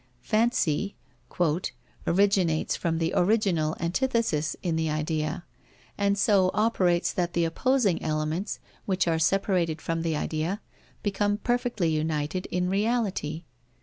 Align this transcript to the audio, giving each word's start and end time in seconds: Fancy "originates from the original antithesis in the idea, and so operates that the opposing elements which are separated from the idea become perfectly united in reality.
Fancy 0.23 0.95
"originates 2.07 2.75
from 2.75 2.97
the 2.97 3.13
original 3.15 3.77
antithesis 3.79 4.55
in 4.63 4.75
the 4.75 4.89
idea, 4.89 5.45
and 5.95 6.17
so 6.17 6.49
operates 6.55 7.13
that 7.13 7.33
the 7.33 7.45
opposing 7.45 8.01
elements 8.01 8.57
which 8.87 9.07
are 9.07 9.19
separated 9.19 9.79
from 9.79 10.01
the 10.01 10.15
idea 10.15 10.59
become 11.03 11.37
perfectly 11.37 11.89
united 11.89 12.47
in 12.47 12.67
reality. 12.67 13.43